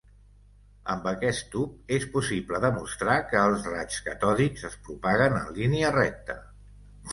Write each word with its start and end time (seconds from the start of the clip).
Amb 0.93 1.03
aquest 1.11 1.43
tub 1.55 1.93
és 1.97 2.07
possible 2.15 2.61
demostrar 2.65 3.19
que 3.33 3.43
els 3.51 3.69
raigs 3.75 4.01
catòdics 4.09 4.67
es 4.73 4.81
propaguen 4.91 5.39
en 5.45 5.55
línia 5.61 5.95
recta. 6.01 6.41